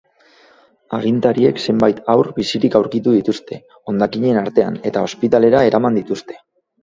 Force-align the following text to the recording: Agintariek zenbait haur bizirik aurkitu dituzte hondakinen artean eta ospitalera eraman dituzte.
Agintariek 0.97 1.59
zenbait 1.65 1.99
haur 2.13 2.29
bizirik 2.39 2.77
aurkitu 2.79 3.13
dituzte 3.17 3.59
hondakinen 3.91 4.41
artean 4.43 4.79
eta 4.91 5.07
ospitalera 5.11 5.61
eraman 5.69 6.01
dituzte. 6.01 6.39